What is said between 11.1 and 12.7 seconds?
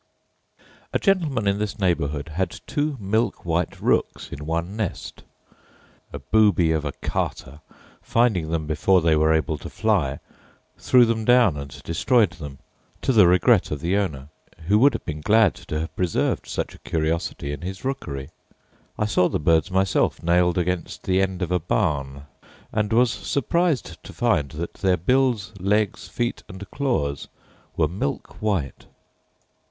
down and destroyed them,